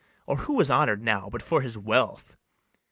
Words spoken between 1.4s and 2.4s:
for his wealth?